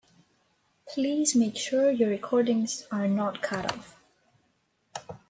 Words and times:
Please 0.89 1.35
make 1.35 1.55
sure 1.55 1.91
your 1.91 2.09
recordings 2.09 2.87
are 2.91 3.07
not 3.07 3.43
cut 3.43 3.71
off. 3.71 3.99